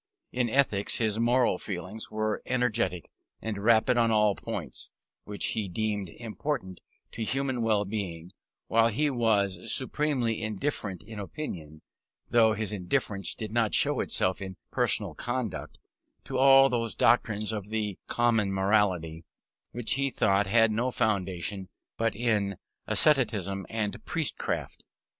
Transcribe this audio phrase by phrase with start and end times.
[0.31, 4.89] In ethics his moral feelings were energetic and rigid on all points
[5.25, 6.81] which he deemed important
[7.11, 8.31] to human well being,
[8.65, 11.83] while he was supremely indifferent in opinion
[12.31, 15.77] (though his indifference did not show itself in personal conduct)
[16.23, 19.23] to all those doctrines of the common morality,
[19.71, 22.55] which he thought had no foundation but in
[22.87, 24.83] asceticism and priestcraft.